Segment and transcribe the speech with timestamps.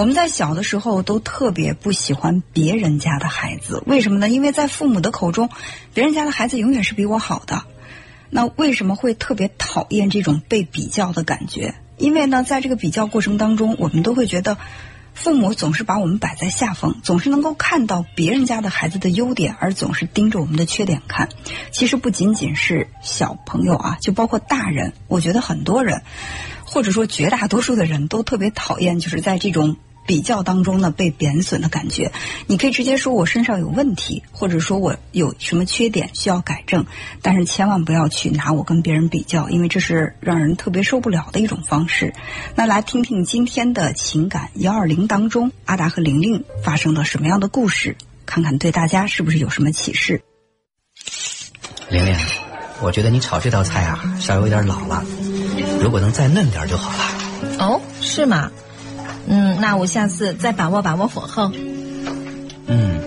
[0.00, 4.30] 我们在小的时候都特别不喜欢别人家的孩子，为什么呢？
[4.30, 5.50] 因为在父母的口中，
[5.92, 7.64] 别人家的孩子永远是比我好的。
[8.30, 11.74] 那为什么会特别讨厌这种被比较的感觉？
[11.98, 14.56] 因为呢，在这个比较过程当中，我们都会觉得。
[15.12, 21.28] 父母总是把我们摆在下风，总是能够看到别人家的孩子的优点，而总是盯着我们的缺点看。
[21.72, 26.02] 其实不仅仅是小朋友啊，就包括大人，我觉得很多人，
[26.64, 29.76] 或者说绝大多数的人都特别讨厌，就是在这种。
[30.10, 32.10] 比较当中呢，被贬损的感觉，
[32.48, 36.84] 你可以直接说我身上有问题，或者说我有什么缺点需要改正，
[37.22, 42.12] 但是千万不要去拿我跟别人比较，因为这是让人特别受不了的一种方式。
[42.56, 47.96] 那来听听今天的情感幺二零当中，阿达和玲玲发生了什么样的故事，
[48.26, 50.22] 看看对大家是不是有什么启示。
[51.88, 52.16] 玲玲，
[52.82, 55.04] 我觉得你炒这道菜啊，稍微有点老了，
[55.80, 57.04] 如果能再嫩点就好了。
[57.60, 58.50] 哦，是吗？
[59.32, 61.52] 嗯，那我下次再把握把握火候。
[62.66, 63.00] 嗯，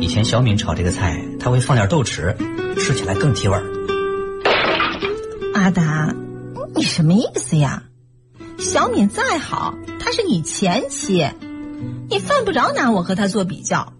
[0.00, 2.34] 以前小敏炒这个菜，他会放点豆豉，
[2.78, 3.62] 吃起来更提味儿。
[5.52, 6.14] 阿达，
[6.74, 7.82] 你什么意思呀？
[8.58, 11.28] 小敏再好，她是你前妻，
[12.08, 13.92] 你犯不着拿我和她做比较。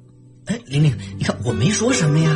[0.46, 2.34] 哎，玲玲，你看我没说什么呀？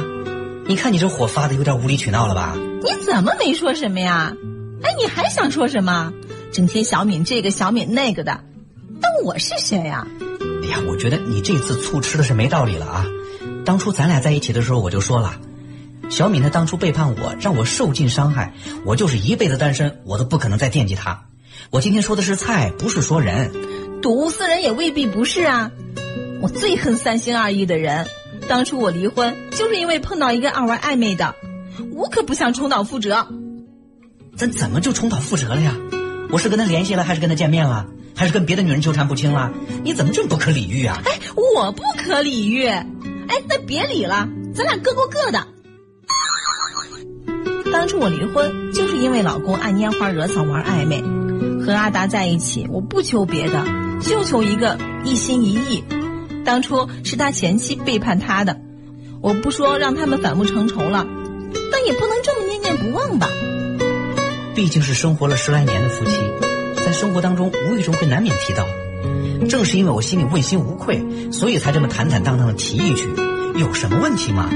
[0.66, 2.54] 你看你这火发的有点无理取闹了吧？
[2.82, 4.34] 你怎么没说什么呀？
[4.82, 6.12] 哎，你还想说什么？
[6.52, 8.40] 整天小敏这个小敏那个的。
[9.02, 10.06] 那我是谁呀？
[10.62, 13.04] 哎呀，我觉得你这次醋吃的是没道理了啊！
[13.64, 15.34] 当初咱俩在一起的时候，我就说了，
[16.08, 21.24] 小敏她当初背叛我，让我受尽伤害，我就是一辈子单身，我都不可能再惦记她。
[21.70, 23.52] 我今天说的是菜，不是说人。
[24.00, 25.70] 睹物思人也未必不是啊！
[26.40, 28.06] 我最恨三心二意的人，
[28.48, 31.34] 当初我离婚就是因为碰到一个爱玩暧昧的，
[31.92, 33.28] 我可不想重蹈覆辙。
[34.36, 35.76] 咱怎么就重蹈覆辙了呀？
[36.30, 37.86] 我是跟他联系了，还是跟他见面了？
[38.22, 39.50] 还是跟别的女人纠缠不清了？
[39.82, 41.02] 你怎么这么不可理喻啊？
[41.04, 42.68] 哎，我不可理喻。
[42.68, 42.86] 哎，
[43.48, 45.44] 那别理了，咱俩各过各的。
[47.72, 51.02] 当初我离婚就是因为老公爱拈花惹草玩暧昧，
[51.66, 53.66] 和阿达在一起，我不求别的，
[54.00, 55.82] 就求一个一心一意。
[56.44, 58.56] 当初是他前妻背叛他的，
[59.20, 61.04] 我不说让他们反目成仇了，
[61.72, 63.28] 但也不能这么念念不忘吧？
[64.54, 66.51] 毕竟是生活了十来年的夫妻。
[66.84, 68.66] 在生活当中，无意中会难免提到。
[69.48, 73.08] 正是因为我心里问心无愧，所以才这么坦坦荡荡的提一句，
[73.56, 74.48] 有什么问题吗？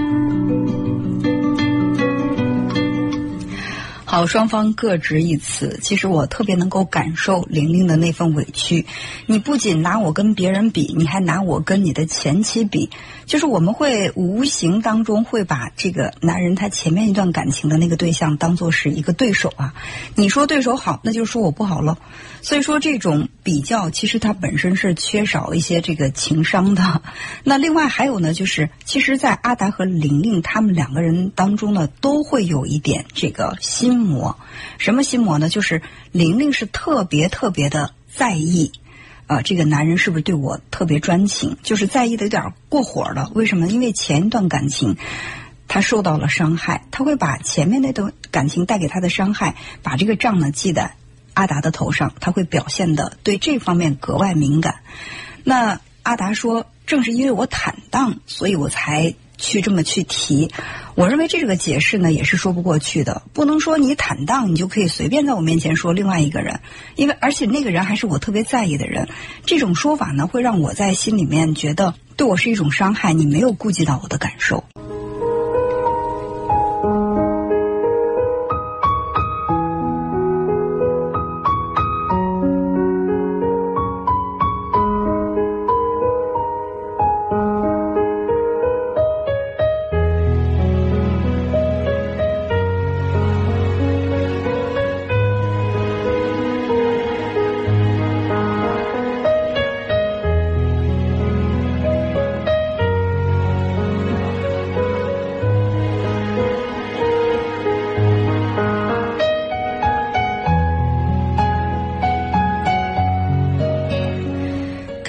[4.09, 5.81] 好，双方各执一词。
[5.83, 8.87] 其实我特别能够感受玲玲的那份委屈。
[9.27, 12.89] 你不仅拿我跟别人比，你还拿我跟你的前妻比。
[13.27, 19.75] 就是我们会无形当中会把这个男人他前面一段感情的那个对象当做是一个对手啊。
[20.15, 21.99] 你说对手好，那就说我不好了。
[22.43, 27.03] 所以说这种比较，其实它本身是缺少一些这个情商的。
[27.43, 34.37] 那另外还有呢，就是其实，在阿达和玲玲他们两个人当中呢，都会有一点这个心心魔。
[34.77, 35.49] 什么心魔呢？
[35.49, 35.81] 就是
[36.13, 38.73] 玲玲是特别特别的在意。
[39.27, 41.57] 啊，这个男人是不是对我特别专情？
[41.63, 43.33] 就是在意的有点过火了。
[43.35, 43.67] 为什么？
[43.69, 44.99] 因为前一段感情
[45.67, 50.95] 他受到了伤害，他会把前面那段感情带给他的伤害，把这个账呢记在
[51.33, 52.13] 阿达的头上。
[52.21, 54.77] 他会表现的对这方面格外敏感。
[55.43, 60.51] 那阿达说：“正是因为我坦荡，所以我才。”去这么去提，
[60.95, 63.23] 我认为这个解释呢也是说不过去的。
[63.33, 66.61] 不能说你坦荡，你就可以随便在我面前说另外一个人，
[66.95, 69.09] 因为而且那个人还是我特别在意的人。
[69.45, 73.13] 这种说法呢，会让我在心里面觉得对我是一种伤害。
[73.13, 74.65] 你没有顾及到我的感受。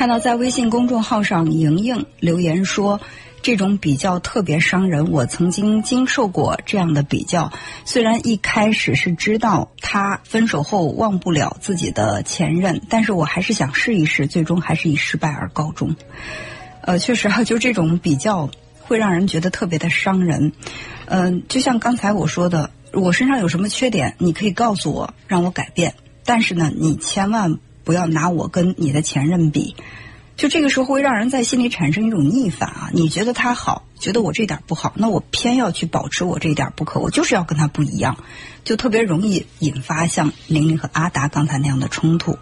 [0.08, 3.02] 看到在微信公众号上，莹莹留言说
[3.44, 5.12] ：“这种比较特别伤人。
[5.12, 7.52] 我曾经经受过这样的比较，
[7.84, 15.94] 虽然一开始是知道他分手后忘不了自己的前任，但是我还是想试一试，最终还是以失败而告终。
[16.84, 18.50] 呃，确实啊，就这种比较
[18.80, 20.54] 会让人觉得特别的伤人。
[21.08, 25.96] 嗯，就像刚才我说的，我身上有什么缺点，你可以告诉我，让我改变。
[26.24, 29.74] 但是呢，你千万。”不要拿我跟你的前任比，
[30.36, 32.90] 就这个时候会让人在心里产生一种逆反啊！
[32.92, 38.18] 你觉得他好，觉得我这点不好，那我偏要去保持我这点不可，我就是要跟他不一样，
[38.66, 42.36] 就特别容易引发像玲玲和阿达刚才那样的冲突。